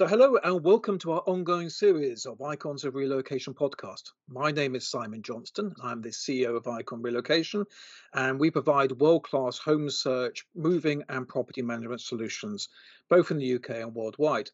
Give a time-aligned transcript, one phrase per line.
[0.00, 4.12] So, hello and welcome to our ongoing series of Icons of Relocation podcast.
[4.30, 5.74] My name is Simon Johnston.
[5.82, 7.66] I'm the CEO of Icon Relocation,
[8.14, 12.70] and we provide world class home search, moving, and property management solutions,
[13.10, 14.48] both in the UK and worldwide.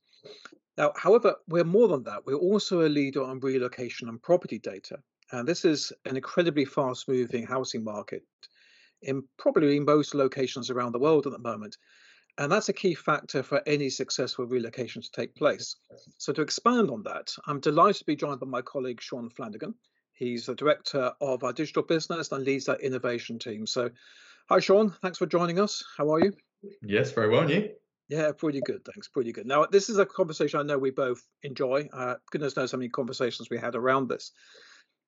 [0.76, 2.26] Now, however, we're more than that.
[2.26, 4.98] We're also a leader on relocation and property data.
[5.30, 8.24] And this is an incredibly fast moving housing market
[9.02, 11.76] in probably most locations around the world at the moment.
[12.38, 15.76] And that's a key factor for any successful relocation to take place.
[16.18, 19.74] So, to expand on that, I'm delighted to be joined by my colleague Shaun Flanagan.
[20.12, 23.66] He's the director of our digital business and leads our innovation team.
[23.66, 23.90] So,
[24.48, 24.94] hi, Shaun.
[25.02, 25.82] Thanks for joining us.
[25.96, 26.32] How are you?
[26.82, 27.42] Yes, very well.
[27.42, 27.70] And you?
[28.08, 28.84] Yeah, pretty good.
[28.84, 29.08] Thanks.
[29.08, 29.46] Pretty good.
[29.46, 31.88] Now, this is a conversation I know we both enjoy.
[31.92, 34.32] Uh, goodness knows how many conversations we had around this.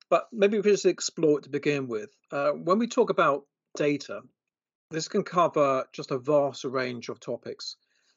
[0.09, 2.09] But maybe we just explore it to begin with.
[2.31, 3.43] Uh, when we talk about
[3.77, 4.21] data,
[4.89, 7.75] this can cover just a vast range of topics.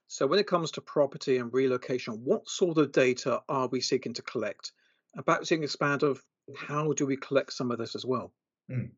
[0.09, 4.15] So, when it comes to property and relocation, what sort of data are we seeking
[4.15, 4.73] to collect?
[5.17, 6.23] About can expand of
[6.57, 8.33] how do we collect some of this as well?
[8.71, 8.91] Mm.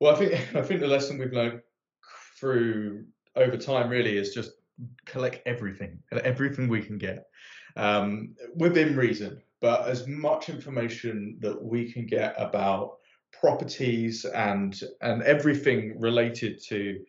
[0.00, 1.60] Well, I think I think the lesson we've learned
[2.38, 3.04] through
[3.36, 4.52] over time really is just
[5.06, 7.26] collect everything, everything we can get
[7.76, 12.98] um, within reason, but as much information that we can get about
[13.42, 17.04] properties and and everything related to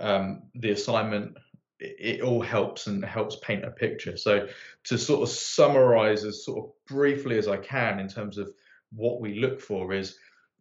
[0.00, 1.36] um, the assignment
[1.78, 4.16] it, all helps and helps paint a picture.
[4.16, 4.48] So
[4.84, 8.50] to sort of summarize as sort of briefly as i can in terms of
[8.92, 10.18] what we look for is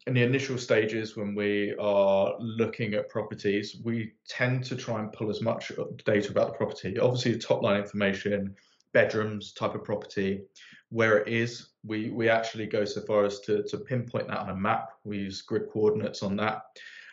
[0.07, 5.11] in the initial stages when we are looking at properties we tend to try and
[5.11, 5.71] pull as much
[6.05, 6.99] data about the property.
[6.99, 8.55] Obviously the top line information
[8.95, 10.41] bedrooms type of property
[10.89, 11.67] where it is.
[11.83, 14.89] We we actually go so far as to to pinpoint that on a map.
[15.03, 16.61] We use grid coordinates on that.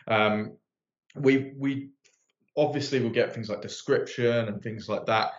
[0.07, 0.57] Um,
[1.15, 1.89] we we
[2.55, 5.31] obviously will get things like description and things like that.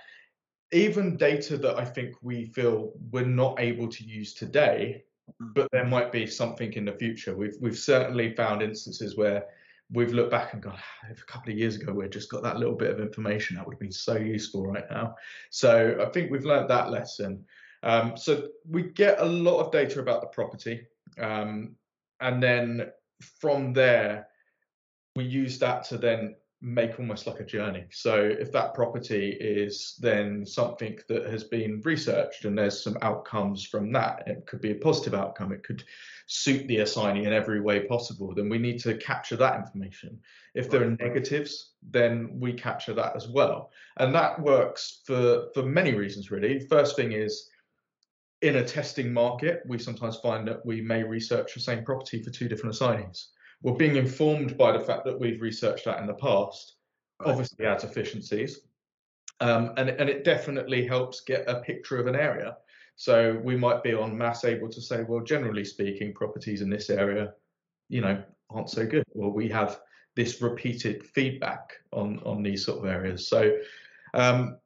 [0.73, 5.05] Even data that I think we feel we're not able to use today,
[5.41, 5.55] mm.
[5.55, 7.35] but there might be something in the future.
[7.35, 9.47] We've we've certainly found instances where
[9.91, 10.79] we've looked back and gone,
[11.11, 13.67] if a couple of years ago we'd just got that little bit of information, that
[13.67, 15.15] would have been so useful right now.
[15.51, 17.45] So I think we've learned that lesson.
[17.83, 20.87] Um, so we get a lot of data about the property,
[21.19, 21.77] um,
[22.21, 22.91] and then
[23.41, 24.29] from there,
[25.17, 26.35] we use that to then
[26.65, 27.85] make almost like a journey.
[27.91, 33.67] So if that property is then something that has been researched and there's some outcomes
[33.67, 35.85] from that, it could be a positive outcome, it could
[36.27, 40.19] suit the assignee in every way possible, then we need to capture that information.
[40.55, 43.71] If there are negatives, then we capture that as well.
[43.99, 46.61] And that works for for many reasons really.
[46.61, 47.51] First thing is
[48.41, 52.31] in a testing market, we sometimes find that we may research the same property for
[52.31, 53.29] two different assignees.
[53.65, 56.77] We're being informed by the fact that we've researched that in the past,
[57.21, 57.31] right.
[57.31, 58.61] obviously adds efficiencies.
[59.41, 62.59] Um, and, and it definitely helps get a picture of an area.
[62.97, 66.91] So we might be on mass able to say, well, generally speaking, properties in this
[66.91, 67.33] area,
[67.89, 69.03] you know, aren't so good.
[69.15, 69.81] Well, we have
[70.15, 73.27] this repeated feedback on on these sort of areas.
[73.27, 73.57] So
[74.13, 74.59] um,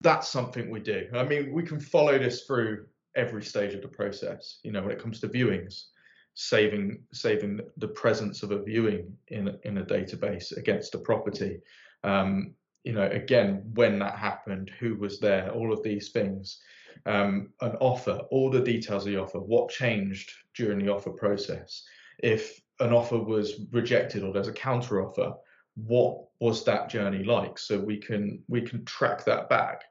[0.00, 1.08] that's something we do.
[1.12, 2.86] I mean, we can follow this through
[3.16, 4.60] every stage of the process.
[4.62, 5.86] You know, when it comes to viewings,
[6.34, 11.60] saving saving the presence of a viewing in in a database against a property.
[12.02, 16.60] Um, you know, again, when that happened, who was there, all of these things.
[17.06, 21.82] Um, an offer, all the details of the offer, what changed during the offer process.
[22.18, 25.34] If an offer was rejected or there's a counter offer,
[25.74, 27.58] what was that journey like?
[27.58, 29.82] So we can we can track that back.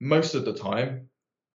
[0.00, 1.08] Most of the time,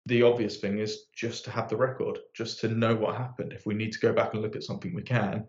[0.08, 3.54] the obvious thing is just to have the record, just to know what happened.
[3.54, 5.46] If we need to go back and look at something, we can.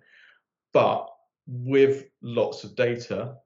[0.72, 1.08] But
[1.46, 3.36] with lots of data,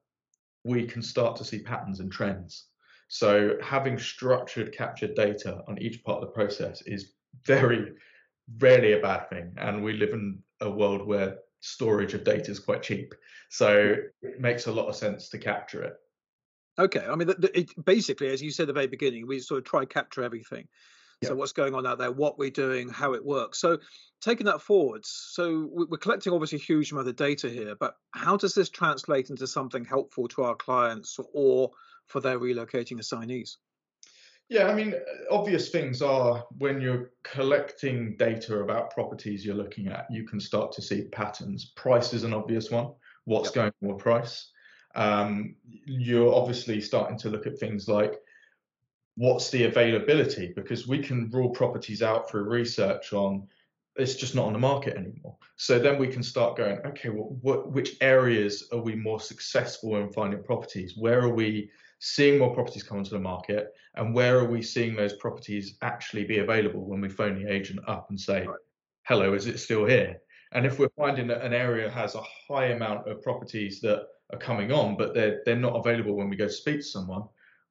[0.64, 2.66] we can start to see patterns and trends.
[3.08, 7.12] So having structured, captured data on each part of the process is
[7.44, 7.92] very
[8.58, 9.54] rarely a bad thing.
[9.58, 13.14] And we live in a world where storage of data is quite cheap.
[13.48, 15.94] So it makes a lot of sense to capture it.
[16.78, 19.38] Okay, I mean, the, the, it, basically, as you said at the very beginning, we
[19.40, 20.68] sort of try capture everything.
[21.22, 21.30] Yep.
[21.30, 23.58] So what's going on out there, what we're doing, how it works.
[23.58, 23.78] So
[24.20, 28.36] taking that forwards, so we're collecting obviously a huge amount of data here, but how
[28.36, 31.70] does this translate into something helpful to our clients or
[32.06, 33.56] for their relocating assignees?
[34.48, 34.94] Yeah, I mean,
[35.30, 40.70] obvious things are when you're collecting data about properties you're looking at, you can start
[40.72, 41.72] to see patterns.
[41.76, 42.92] Price is an obvious one.
[43.24, 43.54] What's yep.
[43.54, 44.50] going on with price?
[44.94, 48.20] Um, you're obviously starting to look at things like
[49.16, 53.46] what's the availability because we can rule properties out through research on
[53.98, 55.36] it's just not on the market anymore.
[55.56, 59.96] So then we can start going, okay, well, what, which areas are we more successful
[59.96, 60.96] in finding properties?
[60.96, 63.72] Where are we seeing more properties come onto the market?
[63.94, 67.80] And where are we seeing those properties actually be available when we phone the agent
[67.86, 68.58] up and say, right.
[69.04, 70.20] hello, is it still here?
[70.52, 74.38] And if we're finding that an area has a high amount of properties that are
[74.38, 77.24] coming on, but they're they're not available when we go speak to someone,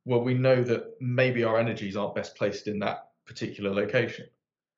[0.05, 4.27] well, we know that maybe our energies aren't best placed in that particular location.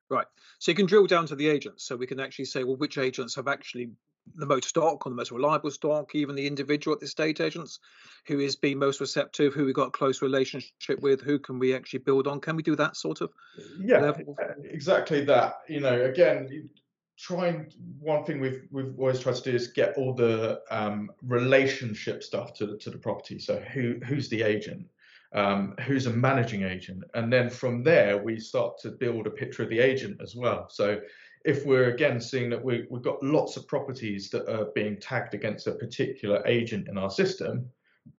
[0.09, 0.27] Right.
[0.59, 1.83] So you can drill down to the agents.
[1.83, 3.89] So we can actually say, well, which agents have actually
[4.35, 7.79] the most stock or the most reliable stock, even the individual at the estate agents
[8.25, 11.75] who is being most receptive, who we got a close relationship with, who can we
[11.75, 12.39] actually build on?
[12.39, 13.31] Can we do that sort of?
[13.79, 14.37] Yeah, level?
[14.63, 15.59] exactly that.
[15.67, 16.69] You know, again,
[17.17, 22.23] trying one thing we've we've always tried to do is get all the um, relationship
[22.23, 23.39] stuff to the, to the property.
[23.39, 24.87] So who who's the agent?
[25.33, 27.03] Um, who's a managing agent.
[27.13, 30.67] And then from there, we start to build a picture of the agent as well.
[30.69, 30.99] So
[31.45, 35.33] if we're again seeing that we, have got lots of properties that are being tagged
[35.33, 37.69] against a particular agent in our system,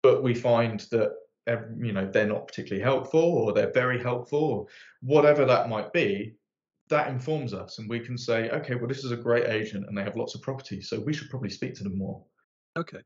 [0.02, 1.14] but we find that
[1.80, 4.68] you know they're not particularly helpful or they're very helpful
[5.02, 6.36] whatever that might be
[6.90, 9.98] that informs us and we can say okay well this is a great agent and
[9.98, 12.22] they have lots of properties so we should probably speak to them more
[12.78, 13.00] Okay,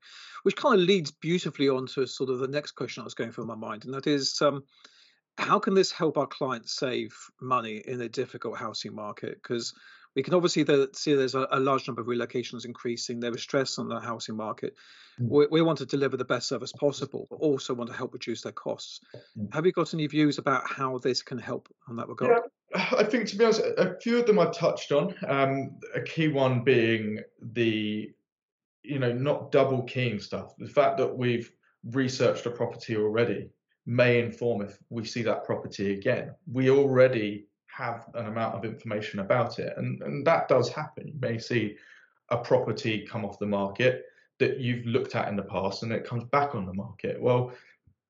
[0.43, 3.31] which kind of leads beautifully on to sort of the next question I was going
[3.31, 4.63] through my mind, and that is, um,
[5.37, 9.41] how can this help our clients save money in a difficult housing market?
[9.41, 9.73] Because
[10.15, 13.19] we can obviously see there's a, a, large number of relocations increasing.
[13.19, 14.75] There is stress on the housing market.
[15.19, 15.29] Mm.
[15.29, 18.41] We, we, want to deliver the best service possible, but also want to help reduce
[18.41, 18.99] their costs.
[19.37, 19.53] Mm.
[19.53, 22.41] Have you got any views about how this can help on that regard?
[22.73, 25.15] Yeah, I think to be honest, a few of them I touched on.
[25.27, 27.19] Um, a key one being
[27.53, 28.11] the
[28.83, 30.55] you know, not double keying stuff.
[30.57, 31.51] The fact that we've
[31.91, 33.49] researched a property already
[33.85, 36.33] may inform if we see that property again.
[36.51, 41.07] We already have an amount of information about it, and, and that does happen.
[41.07, 41.77] You may see
[42.29, 44.05] a property come off the market
[44.39, 47.21] that you've looked at in the past and it comes back on the market.
[47.21, 47.51] Well,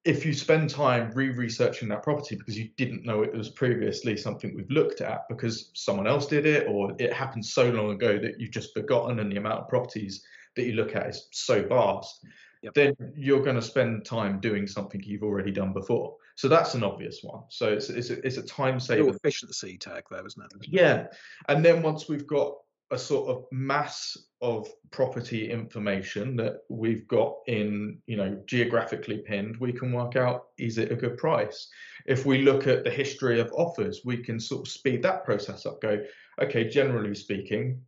[0.05, 4.55] if you spend time re-researching that property because you didn't know it was previously something
[4.55, 8.39] we've looked at because someone else did it or it happened so long ago that
[8.39, 10.23] you've just forgotten and the amount of properties
[10.55, 12.25] that you look at is so vast,
[12.61, 12.73] yep.
[12.73, 16.15] then you're going to spend time doing something you've already done before.
[16.35, 17.43] So that's an obvious one.
[17.49, 19.09] So it's it's a, it's a time saver.
[19.09, 20.67] efficiency tag there, isn't it?
[20.67, 21.07] Yeah,
[21.47, 22.55] and then once we've got
[22.91, 29.55] a sort of mass of property information that we've got in, you know, geographically pinned,
[29.57, 31.69] we can work out is it a good price.
[32.05, 35.65] If we look at the history of offers, we can sort of speed that process
[35.65, 35.79] up.
[35.81, 36.03] Go,
[36.41, 37.81] okay, generally speaking,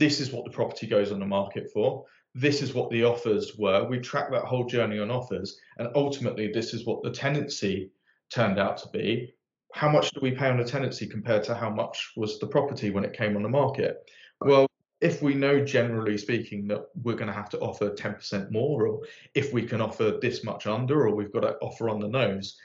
[0.00, 2.04] this is what the property goes on the market for.
[2.34, 3.84] This is what the offers were.
[3.84, 7.90] We track that whole journey on offers, and ultimately, this is what the tenancy
[8.32, 9.34] turned out to be.
[9.74, 12.90] How much do we pay on a tenancy compared to how much was the property
[12.90, 14.10] when it came on the market?
[14.40, 14.66] Well,
[15.02, 19.00] if we know generally speaking that we're going to have to offer 10% more, or
[19.34, 22.56] if we can offer this much under, or we've got to offer on the nose,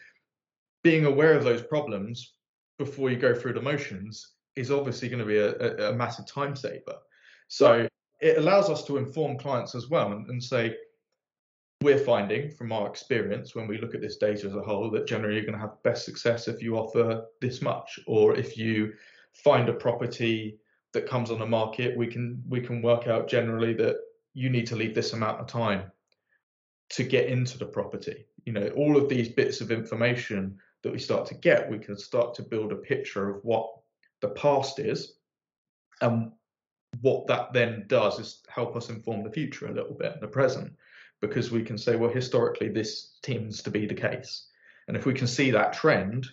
[0.84, 2.34] being aware of those problems
[2.78, 6.26] before you go through the motions is obviously going to be a, a, a massive
[6.28, 6.96] time saver.
[7.47, 7.88] So
[8.21, 10.75] it allows us to inform clients as well and, and say,
[11.81, 15.06] we're finding from our experience when we look at this data as a whole that
[15.06, 18.94] generally you're going to have best success if you offer this much or if you
[19.33, 20.57] find a property
[20.94, 23.97] that comes on the market we can we can work out generally that
[24.33, 25.92] you need to leave this amount of time
[26.89, 28.25] to get into the property.
[28.45, 31.97] You know all of these bits of information that we start to get we can
[31.97, 33.69] start to build a picture of what
[34.21, 35.18] the past is
[36.02, 36.31] and
[37.02, 40.28] what that then does is help us inform the future a little bit, in the
[40.28, 40.73] present,
[41.21, 44.47] because we can say, well, historically, this tends to be the case.
[44.87, 46.28] And if we can see that trend,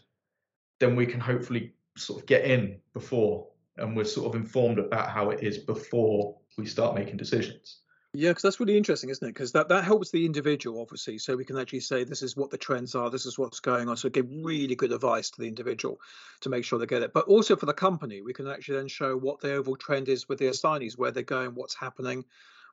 [0.81, 5.11] then we can hopefully sort of get in before and we're sort of informed about
[5.11, 7.82] how it is before we start making decisions.
[8.15, 9.33] Yeah, because that's really interesting, isn't it?
[9.33, 11.17] Because that, that helps the individual, obviously.
[11.17, 13.89] So we can actually say, this is what the trends are, this is what's going
[13.89, 13.97] on.
[13.97, 15.99] So give really good advice to the individual
[16.43, 17.15] to make sure they get it.
[17.15, 20.29] But also for the company, we can actually then show what the overall trend is
[20.29, 22.23] with the assignees, where they're going, what's happening,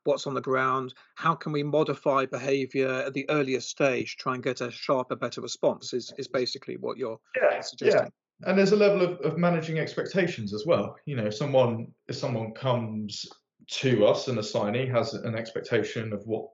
[0.04, 4.44] what's on the ground, how can we modify behavior at the earliest stage, try and
[4.44, 8.02] get a sharper, better response, is, is basically what you're yeah, suggesting.
[8.02, 8.50] Yeah.
[8.50, 10.96] And there's a level of, of managing expectations as well.
[11.06, 13.26] You know, someone if someone comes
[13.72, 16.48] to us, an assignee has an expectation of what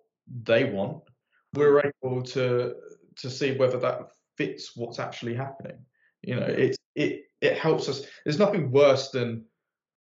[0.43, 1.01] they want,
[1.53, 2.75] we're able to
[3.17, 4.01] to see whether that
[4.37, 5.77] fits what's actually happening.
[6.21, 8.05] You know, it it it helps us.
[8.23, 9.45] There's nothing worse than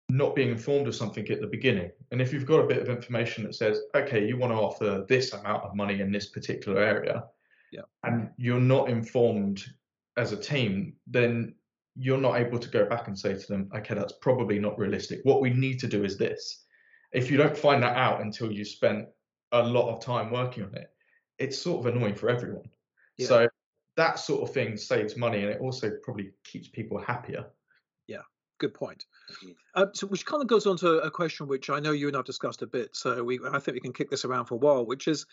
[0.09, 1.91] not being informed of something at the beginning.
[2.11, 5.07] And if you've got a bit of information that says, okay, you want to offer
[5.09, 7.25] this amount of money in this particular area,
[7.73, 7.83] yeah.
[8.05, 9.65] and you're not informed
[10.19, 11.55] as a team, then
[11.97, 15.21] you're not able to go back and say to them, okay, that's probably not realistic.
[15.23, 16.62] What we need to do is this.
[17.13, 19.09] If you don't find that out until you spent
[19.53, 20.91] a lot of time working on it,
[21.39, 22.69] it's sort of annoying for everyone.
[23.19, 23.27] Yeah.
[23.27, 23.49] So
[23.97, 27.45] that sort of thing saves money and it also probably keeps people happier.
[28.07, 28.23] Yeah,
[28.59, 29.05] good point.
[29.75, 32.17] Uh, so, which kind of goes on to a question which I know you and
[32.17, 32.97] I've discussed a bit.
[32.97, 35.27] So we, I think we can kick this around for a while, which is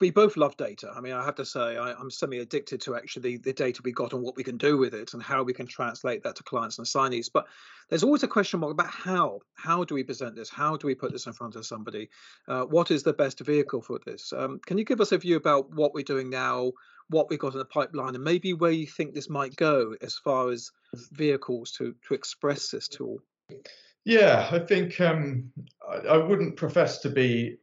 [0.00, 0.92] we both love data.
[0.94, 3.92] I mean, I have to say, I, am semi addicted to actually the data we
[3.92, 6.42] got and what we can do with it and how we can translate that to
[6.42, 7.28] clients and assignees.
[7.28, 7.46] But
[7.88, 9.40] there's always a question mark about how.
[9.54, 10.50] How do we present this?
[10.50, 12.08] How do we put this in front of somebody?
[12.48, 14.32] Uh, what is the best vehicle for this?
[14.32, 16.72] Um, can you give us a view about what we're doing now,
[17.08, 20.16] what we've got in the pipeline, and maybe where you think this might go as
[20.16, 20.70] far as
[21.12, 23.18] vehicles to to express this tool?
[24.04, 25.50] Yeah, I think um,
[25.88, 27.58] I, I wouldn't profess to be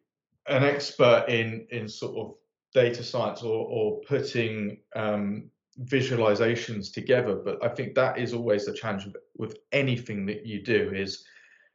[0.48, 2.36] an expert in in sort of
[2.74, 5.50] data science or or putting um,
[5.84, 10.62] visualizations together, but I think that is always the challenge with, with anything that you
[10.62, 11.24] do is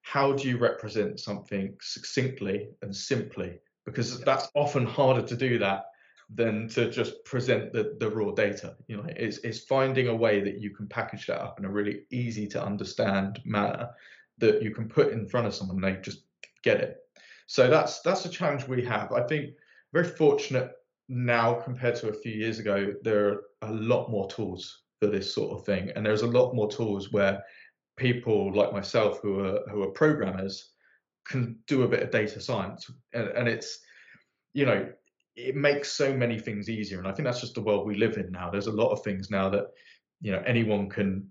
[0.03, 3.59] how do you represent something succinctly and simply?
[3.85, 5.87] Because that's often harder to do that
[6.35, 10.41] than to just present the, the raw data you know it's, it's finding a way
[10.41, 13.91] that you can package that up in a really easy to understand manner
[14.39, 16.25] that you can put in front of someone and they just
[16.63, 17.06] get it
[17.47, 19.13] so that's that's a challenge we have.
[19.13, 19.51] I think
[19.93, 20.73] very fortunate
[21.09, 22.93] now compared to a few years ago.
[23.03, 26.55] There are a lot more tools for this sort of thing, and there's a lot
[26.55, 27.43] more tools where
[27.97, 30.73] people like myself who are who are programmers
[31.27, 33.79] can do a bit of data science, and, and it's
[34.53, 34.89] you know
[35.37, 38.17] it makes so many things easier, and I think that's just the world we live
[38.17, 38.51] in now.
[38.51, 39.67] There's a lot of things now that
[40.21, 41.29] you know anyone can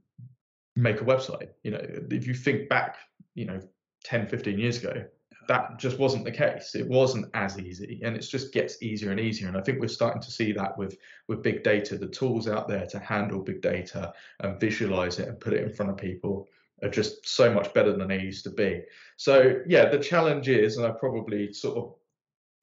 [0.77, 1.49] make a website.
[1.63, 1.81] You know,
[2.11, 2.97] if you think back,
[3.33, 3.59] you know,
[4.03, 5.05] 10, 15 years ago,
[5.47, 6.75] that just wasn't the case.
[6.75, 9.47] It wasn't as easy, and it just gets easier and easier.
[9.47, 10.97] And I think we're starting to see that with
[11.27, 11.97] with big data.
[11.97, 15.73] The tools out there to handle big data and visualize it and put it in
[15.73, 16.47] front of people
[16.83, 18.81] are just so much better than they used to be.
[19.17, 21.95] So yeah, the challenge is, and I probably sort of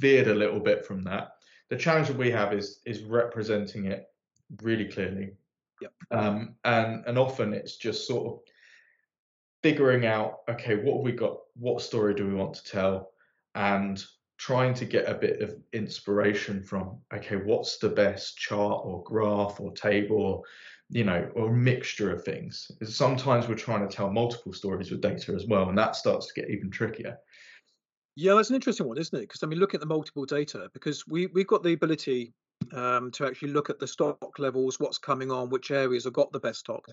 [0.01, 1.37] veered a little bit from that.
[1.71, 4.07] The challenge that we have is is representing it
[4.63, 5.33] really clearly.
[5.81, 5.93] Yep.
[6.11, 8.41] Um, and and often it's just sort of
[9.63, 13.11] figuring out okay what have we got what story do we want to tell?
[13.55, 14.03] And
[14.39, 19.61] trying to get a bit of inspiration from okay what's the best chart or graph
[19.61, 20.43] or table or
[20.91, 22.71] you know or mixture of things.
[22.83, 26.41] Sometimes we're trying to tell multiple stories with data as well and that starts to
[26.41, 27.19] get even trickier.
[28.17, 29.23] Yeah that's an interesting one isn't it?
[29.23, 32.33] Because i mean look at the multiple data because we we've got the ability
[32.73, 36.33] um, to actually look at the stock levels what's coming on which areas have got
[36.33, 36.85] the best stock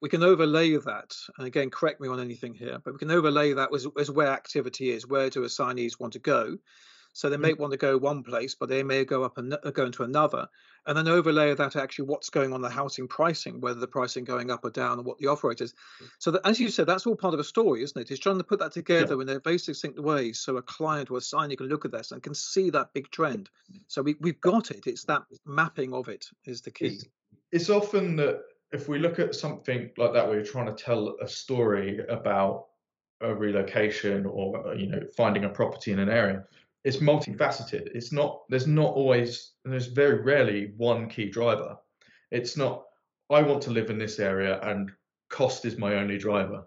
[0.00, 3.52] we can overlay that, and again, correct me on anything here, but we can overlay
[3.54, 6.58] that as, as where activity is, where do assignees want to go.
[7.14, 7.62] So they may mm-hmm.
[7.62, 10.46] want to go one place, but they may go up and go into another,
[10.86, 14.52] and then overlay that actually what's going on the housing pricing, whether the pricing going
[14.52, 15.74] up or down, and what the offer rate is.
[16.18, 18.10] So that, as you said, that's all part of a story, isn't it?
[18.10, 19.22] It's trying to put that together yeah.
[19.22, 22.12] in a very succinct way, so a client or a assignee can look at this
[22.12, 23.50] and can see that big trend.
[23.88, 24.86] So we we've got it.
[24.86, 26.86] It's that mapping of it is the key.
[26.86, 27.04] It's,
[27.50, 31.16] it's often that if we look at something like that, where you're trying to tell
[31.20, 32.66] a story about
[33.20, 36.44] a relocation or you know finding a property in an area,
[36.84, 37.88] it's multifaceted.
[37.94, 41.76] It's not there's not always there's very rarely one key driver.
[42.30, 42.84] It's not
[43.30, 44.90] I want to live in this area and
[45.30, 46.64] cost is my only driver.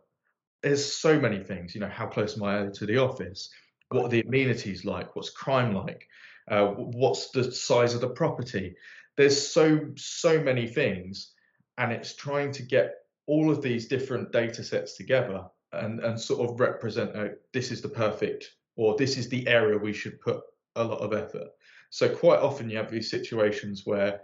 [0.62, 1.74] There's so many things.
[1.74, 3.50] You know, how close am I to the office?
[3.90, 5.16] What are the amenities like?
[5.16, 6.08] What's crime like?
[6.50, 8.76] Uh, what's the size of the property?
[9.18, 11.34] There's so so many things
[11.78, 12.96] and it's trying to get
[13.28, 17.82] all of these different data sets together and, and sort of represent a, this is
[17.82, 20.42] the perfect or this is the area we should put
[20.76, 21.48] a lot of effort.
[21.90, 24.22] So quite often you have these situations where,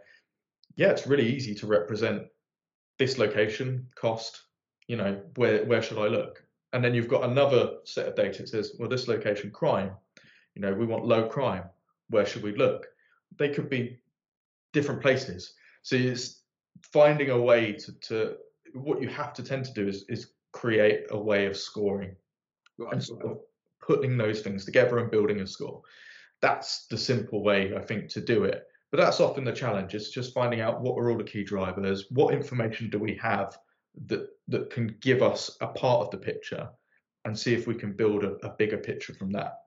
[0.76, 2.24] yeah, it's really easy to represent
[2.98, 4.44] this location, cost,
[4.88, 6.44] you know, where where should I look?
[6.74, 9.92] And then you've got another set of data that says, well, this location, crime,
[10.56, 11.64] you know, we want low crime.
[12.10, 12.88] Where should we look?
[13.38, 14.00] They could be
[14.74, 15.54] different places.
[15.84, 16.37] So it's
[16.92, 18.36] finding a way to, to
[18.74, 22.16] what you have to tend to do is is create a way of scoring
[22.78, 22.94] right.
[22.94, 23.40] and sort of
[23.82, 25.82] putting those things together and building a score.
[26.42, 28.64] That's the simple way I think to do it.
[28.92, 29.94] But that's often the challenge.
[29.96, 33.58] It's just finding out what are all the key drivers, what information do we have
[34.06, 36.70] that that can give us a part of the picture,
[37.26, 39.60] and see if we can build a, a bigger picture from that.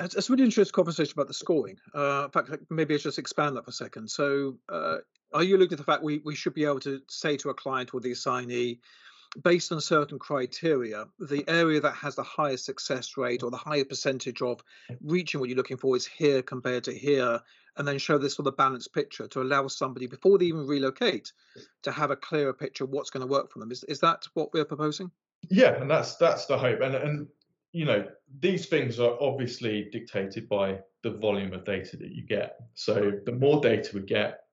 [0.00, 1.76] It's, a really interesting conversation about the scoring.
[1.94, 4.10] Uh, in fact, maybe I should just expand that for a second.
[4.10, 4.96] So, uh,
[5.34, 7.54] are you looking at the fact we, we should be able to say to a
[7.54, 8.78] client or the assignee,
[9.42, 13.84] based on certain criteria, the area that has the highest success rate or the higher
[13.84, 14.62] percentage of
[15.02, 17.40] reaching what you're looking for is here compared to here,
[17.76, 21.32] and then show this sort of balanced picture to allow somebody before they even relocate
[21.82, 23.72] to have a clearer picture of what's going to work for them.
[23.72, 25.10] Is is that what we're proposing?
[25.50, 26.80] Yeah, and that's that's the hope.
[26.80, 27.26] And and
[27.72, 28.06] you know
[28.38, 32.56] these things are obviously dictated by the volume of data that you get.
[32.74, 34.43] So the more data we get,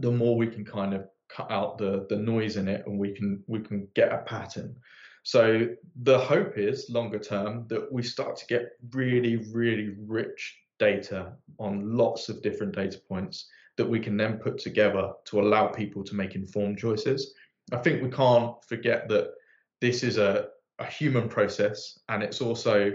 [0.00, 3.12] the more we can kind of cut out the the noise in it and we
[3.12, 4.76] can we can get a pattern.
[5.22, 5.68] So
[6.02, 11.96] the hope is longer term that we start to get really really rich data on
[11.96, 16.14] lots of different data points that we can then put together to allow people to
[16.14, 17.34] make informed choices.
[17.72, 19.32] I think we can't forget that
[19.80, 20.48] this is a,
[20.78, 22.92] a human process and it's also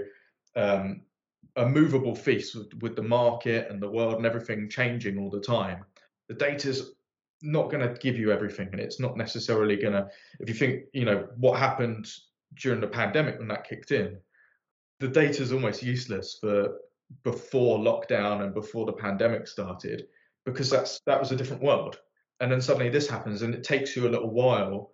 [0.55, 1.01] um,
[1.57, 5.39] a movable feast with, with the market and the world and everything changing all the
[5.39, 5.85] time
[6.31, 6.91] the data's
[7.41, 10.07] not going to give you everything and it's not necessarily going to
[10.39, 12.07] if you think you know what happened
[12.55, 14.17] during the pandemic when that kicked in
[15.01, 16.77] the data is almost useless for
[17.23, 20.07] before lockdown and before the pandemic started
[20.45, 21.99] because that's that was a different world.
[22.39, 24.91] And then suddenly this happens and it takes you a little while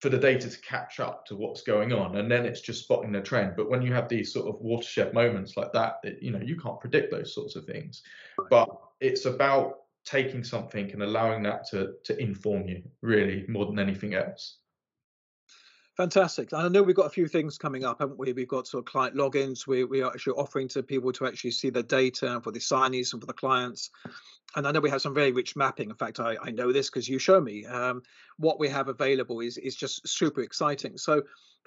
[0.00, 3.12] for the data to catch up to what's going on and then it's just spotting
[3.12, 3.54] the trend.
[3.56, 6.56] But when you have these sort of watershed moments like that it, you know you
[6.56, 8.02] can't predict those sorts of things.
[8.50, 8.68] But
[9.00, 14.14] it's about taking something and allowing that to to inform you really more than anything
[14.14, 14.58] else
[15.98, 16.52] Fantastic.
[16.52, 18.32] I know we've got a few things coming up, haven't we?
[18.32, 19.66] We've got sort of client logins.
[19.66, 23.12] We, we are actually offering to people to actually see the data for the signees
[23.12, 23.90] and for the clients.
[24.56, 25.90] And I know we have some very rich mapping.
[25.90, 27.66] In fact, I, I know this because you show me.
[27.66, 28.02] Um,
[28.38, 30.96] what we have available is, is just super exciting.
[30.96, 31.22] So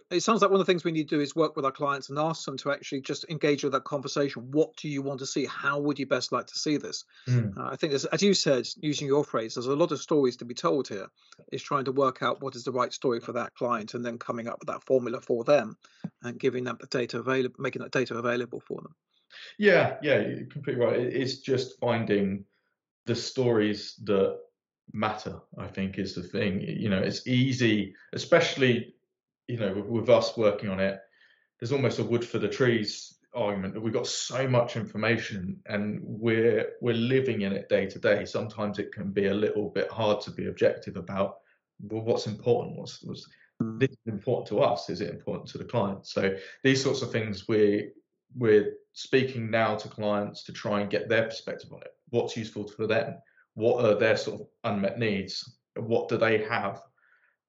[0.09, 1.71] it sounds like one of the things we need to do is work with our
[1.71, 4.51] clients and ask them to actually just engage with that conversation.
[4.51, 5.45] What do you want to see?
[5.45, 7.05] How would you best like to see this?
[7.27, 7.57] Mm.
[7.57, 10.45] Uh, I think, as you said, using your phrase, there's a lot of stories to
[10.45, 11.07] be told here.
[11.51, 14.17] Is trying to work out what is the right story for that client and then
[14.17, 15.77] coming up with that formula for them
[16.23, 18.95] and giving them the data available, making that data available for them.
[19.57, 20.99] Yeah, yeah, you're completely right.
[20.99, 22.43] It's just finding
[23.05, 24.37] the stories that
[24.93, 25.39] matter.
[25.57, 26.61] I think is the thing.
[26.61, 28.93] You know, it's easy, especially
[29.47, 30.99] you know, with, with us working on it,
[31.59, 36.01] there's almost a wood for the trees argument that we've got so much information and
[36.03, 38.25] we're we're living in it day to day.
[38.25, 41.37] Sometimes it can be a little bit hard to be objective about
[41.81, 42.77] well, what's important.
[42.77, 43.27] What's, what's
[43.61, 43.79] mm.
[43.79, 44.89] this important to us?
[44.89, 46.05] Is it important to the client?
[46.07, 47.89] So these sorts of things we
[48.35, 51.93] we're speaking now to clients to try and get their perspective on it.
[52.09, 53.15] What's useful for them?
[53.53, 55.57] What are their sort of unmet needs?
[55.75, 56.81] What do they have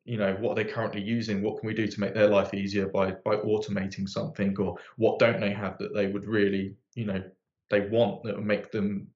[0.05, 2.55] you know what are they currently using what can we do to make their life
[2.55, 7.05] easier by by automating something or what don't they have that they would really you
[7.05, 7.23] know
[7.71, 9.07] they want that will make them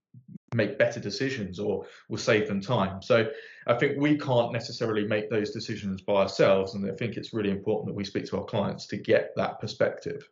[0.55, 3.29] make better decisions or will save them time so
[3.67, 7.51] i think we can't necessarily make those decisions by ourselves and i think it's really
[7.51, 10.29] important that we speak to our clients to get that perspective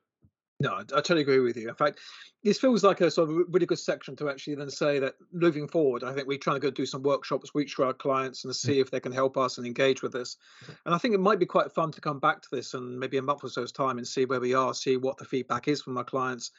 [0.60, 1.68] no, I totally agree with you.
[1.68, 1.98] In fact,
[2.44, 5.66] this feels like a sort of really good section to actually then say that moving
[5.66, 8.52] forward, I think we're trying to go do some workshops, reach to our clients and
[8.52, 8.56] mm.
[8.56, 10.36] see if they can help us and engage with this.
[10.84, 13.16] And I think it might be quite fun to come back to this and maybe
[13.16, 15.82] a month or so's time and see where we are, see what the feedback is
[15.82, 16.52] from our clients.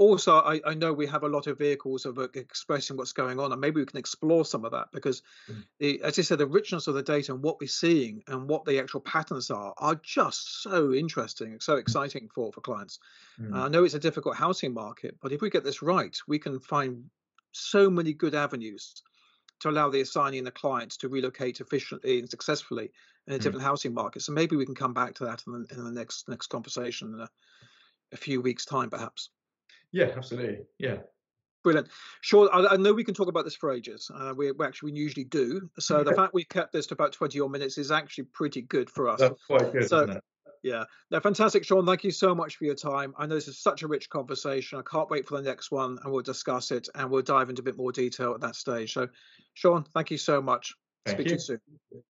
[0.00, 3.38] Also, I, I know we have a lot of vehicles of uh, expressing what's going
[3.38, 5.62] on, and maybe we can explore some of that because, mm.
[5.78, 8.64] the, as you said, the richness of the data and what we're seeing and what
[8.64, 12.98] the actual patterns are are just so interesting, and so exciting for for clients.
[13.38, 13.54] Mm.
[13.54, 16.38] Uh, I know it's a difficult housing market, but if we get this right, we
[16.38, 17.04] can find
[17.52, 19.02] so many good avenues
[19.58, 22.90] to allow the assignee and the clients to relocate efficiently and successfully
[23.26, 23.42] in a mm.
[23.42, 24.22] different housing market.
[24.22, 27.12] So maybe we can come back to that in the, in the next next conversation
[27.12, 27.28] in a,
[28.12, 29.28] a few weeks' time, perhaps.
[29.92, 30.58] Yeah, absolutely.
[30.78, 30.98] Yeah.
[31.62, 31.88] Brilliant.
[32.22, 32.48] Sure.
[32.52, 34.10] I, I, know we can talk about this for ages.
[34.14, 35.68] Uh, we, we, actually we usually do.
[35.78, 38.88] So the fact we kept this to about 20 odd minutes is actually pretty good
[38.88, 39.20] for us.
[39.20, 40.20] That's quite good, so,
[40.62, 40.84] yeah.
[41.10, 41.86] No, fantastic, Shaun.
[41.86, 43.14] Thank you so much for your time.
[43.18, 44.78] I know this is such a rich conversation.
[44.78, 47.60] I can't wait for the next one and we'll discuss it and we'll dive into
[47.60, 48.92] a bit more detail at that stage.
[48.92, 49.08] So,
[49.54, 50.74] Shaun, thank you so much.
[51.06, 51.30] Thank Speak you.
[51.30, 51.40] to you
[51.92, 52.02] soon.